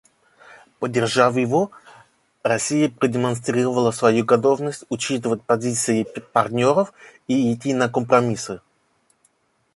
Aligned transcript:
Поддержав 0.79 1.35
его, 1.37 1.69
Россия 2.41 2.89
продемонстрировала 2.89 3.91
свою 3.91 4.25
готовность 4.25 4.83
учитывать 4.89 5.43
позиции 5.43 6.05
партнеров 6.33 6.91
и 7.27 7.53
идти 7.53 7.75
на 7.75 7.87
компромиссы. 7.87 8.61